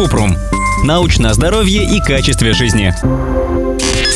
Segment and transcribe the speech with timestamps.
[0.00, 0.34] Купрум.
[0.82, 2.94] Научное здоровье и качестве жизни.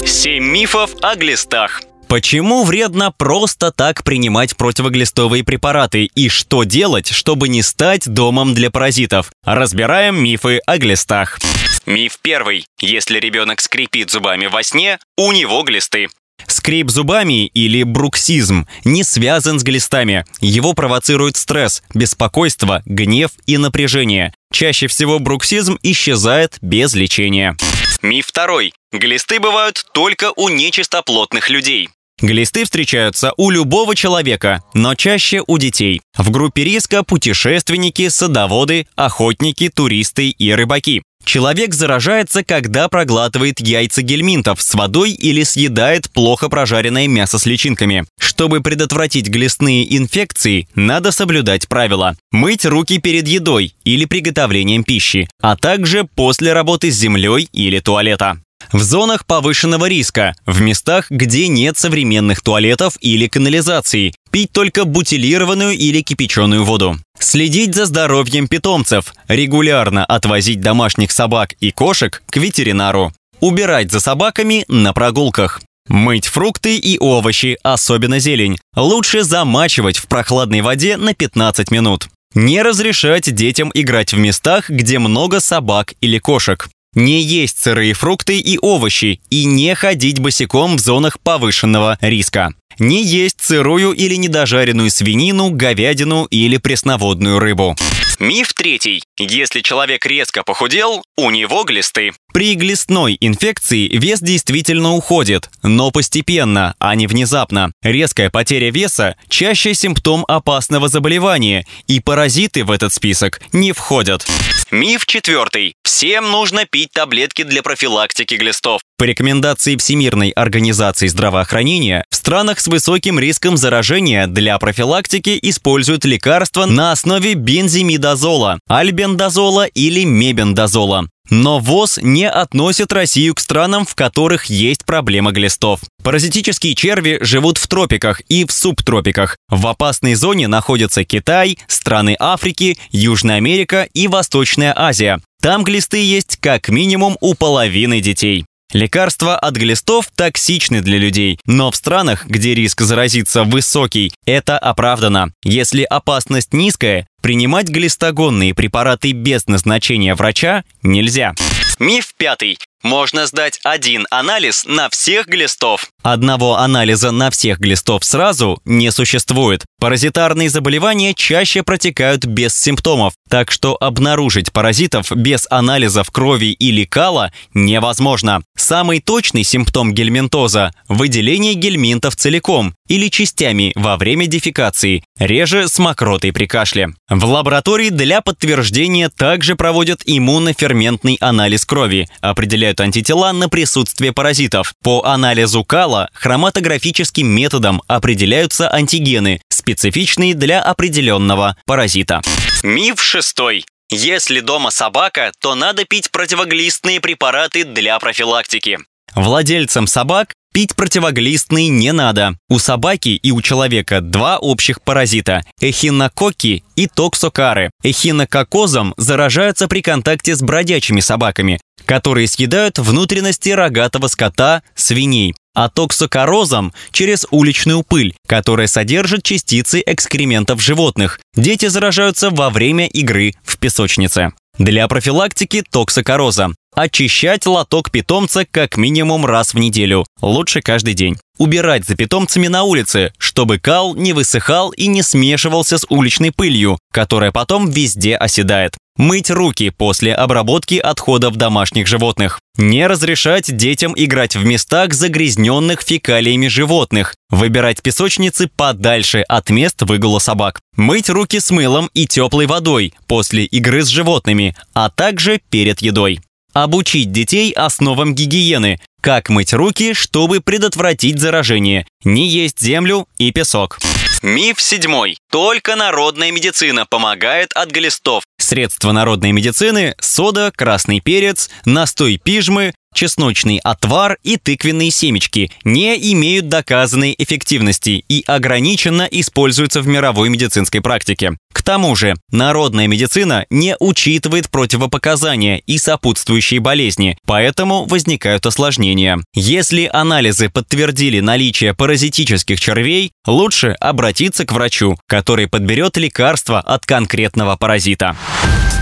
[0.07, 1.83] Семь мифов о глистах.
[2.09, 8.71] Почему вредно просто так принимать противоглистовые препараты и что делать, чтобы не стать домом для
[8.71, 9.31] паразитов?
[9.45, 11.39] Разбираем мифы о глистах.
[11.85, 12.65] Миф первый.
[12.81, 16.09] Если ребенок скрипит зубами во сне, у него глисты.
[16.47, 20.25] Скрип зубами или бруксизм не связан с глистами.
[20.41, 24.33] Его провоцирует стресс, беспокойство, гнев и напряжение.
[24.53, 27.57] Чаще всего бруксизм исчезает без лечения.
[28.03, 28.75] Миф второй.
[28.93, 31.89] Глисты бывают только у нечистоплотных людей.
[32.21, 36.01] Глисты встречаются у любого человека, но чаще у детей.
[36.17, 41.03] В группе риска путешественники, садоводы, охотники, туристы и рыбаки.
[41.25, 48.05] Человек заражается, когда проглатывает яйца гельминтов с водой или съедает плохо прожаренное мясо с личинками.
[48.19, 52.17] Чтобы предотвратить глистные инфекции, надо соблюдать правила.
[52.31, 58.44] Мыть руки перед едой или приготовлением пищи, а также после работы с землей или туалета.
[58.73, 65.73] В зонах повышенного риска, в местах, где нет современных туалетов или канализации, пить только бутилированную
[65.73, 66.99] или кипяченую воду.
[67.19, 73.13] Следить за здоровьем питомцев, регулярно отвозить домашних собак и кошек к ветеринару.
[73.41, 75.61] Убирать за собаками на прогулках.
[75.89, 82.09] Мыть фрукты и овощи, особенно зелень, лучше замачивать в прохладной воде на 15 минут.
[82.35, 86.69] Не разрешать детям играть в местах, где много собак или кошек.
[86.95, 92.55] Не есть сырые фрукты и овощи и не ходить босиком в зонах повышенного риска.
[92.79, 97.77] Не есть сырую или недожаренную свинину, говядину или пресноводную рыбу.
[98.21, 99.03] Миф третий.
[99.19, 102.13] Если человек резко похудел, у него глисты.
[102.33, 107.73] При глистной инфекции вес действительно уходит, но постепенно, а не внезапно.
[107.83, 114.27] Резкая потеря веса– чаще симптом опасного заболевания, и паразиты в этот список не входят.
[114.71, 115.75] Миф четвертый.
[115.85, 118.81] Всем нужно пить таблетки для профилактики глистов.
[118.97, 126.65] По рекомендации Всемирной организации здравоохранения, в странах с высоким риском заражения для профилактики используют лекарства
[126.65, 131.09] на основе бензимидозола, альбендазола или мебендазола.
[131.29, 135.81] Но ВОЗ не относит Россию к странам, в которых есть проблема глистов.
[136.03, 139.37] Паразитические черви живут в тропиках и в субтропиках.
[139.51, 145.21] В опасной зоне находятся Китай, страны Африки, Южная Америка и Восточная Азия.
[145.43, 148.47] Там глисты есть как минимум у половины детей.
[148.75, 155.33] Лекарства от глистов токсичны для людей, но в странах, где риск заразиться высокий, это оправдано.
[155.45, 161.35] Если опасность низкая, принимать глистогонные препараты без назначения врача нельзя.
[161.79, 162.59] Миф пятый.
[162.85, 165.89] Можно сдать один анализ на всех глистов.
[166.03, 169.65] Одного анализа на всех глистов сразу не существует.
[169.81, 177.33] Паразитарные заболевания чаще протекают без симптомов, так что обнаружить паразитов без анализов крови или кала
[177.55, 178.43] невозможно.
[178.55, 186.33] Самый точный симптом гельминтоза– выделение гельминтов целиком или частями во время дефекации, реже с мокротой
[186.33, 186.91] при кашле.
[187.09, 194.75] В лаборатории для подтверждения также проводят иммуноферментный анализ крови, определяют антитела на присутствие паразитов.
[194.83, 202.23] По анализу кала хроматографическим методом определяются антигены, специфичные для определенного паразита.
[202.63, 203.65] Миф шестой.
[203.91, 208.79] Если дома собака, то надо пить противоглистные препараты для профилактики.
[209.15, 212.39] Владельцам собак пить противоглистные не надо.
[212.49, 217.71] У собаки и у человека два общих паразита– эхинококки и токсокары.
[217.83, 226.73] Эхинококозом заражаются при контакте с бродячими собаками, которые съедают внутренности рогатого скота, свиней а токсокорозом
[226.91, 231.21] через уличную пыль, которая содержит частицы экскрементов животных.
[231.37, 234.33] Дети заражаются во время игры в песочнице.
[234.59, 241.17] Для профилактики токсокороза очищать лоток питомца как минимум раз в неделю, лучше каждый день.
[241.37, 246.79] Убирать за питомцами на улице, чтобы кал не высыхал и не смешивался с уличной пылью,
[246.93, 248.77] которая потом везде оседает.
[248.97, 252.39] Мыть руки после обработки отходов домашних животных.
[252.57, 257.17] Не разрешать детям играть в местах, загрязненных фекалиями животных.
[257.29, 260.61] Выбирать песочницы подальше от мест выгула собак.
[260.77, 266.21] Мыть руки с мылом и теплой водой после игры с животными, а также перед едой.
[266.55, 273.81] Обучить детей основам гигиены, как мыть руки, чтобы предотвратить заражение, не есть землю и песок.
[274.23, 275.19] Миф седьмой.
[275.33, 278.23] Только народная медицина помогает от глистов.
[278.39, 286.49] Средства народной медицины– сода, красный перец, настой пижмы, чесночный отвар и тыквенные семечки не имеют
[286.49, 291.37] доказанной эффективности и ограниченно используются в мировой медицинской практике.
[291.53, 299.21] К тому же, народная медицина не учитывает противопоказания и сопутствующие болезни, поэтому возникают осложнения.
[299.35, 307.57] Если анализы подтвердили наличие паразитических червей, лучше обратиться к врачу, который подберет лекарство от конкретного
[307.57, 308.17] паразита.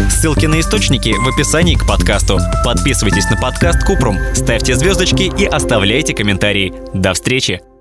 [0.08, 2.40] Ссылки на источники в описании к подкасту.
[2.64, 3.84] Подписывайтесь на подкаст
[4.34, 6.72] Ставьте звездочки и оставляйте комментарии.
[6.92, 7.71] До встречи!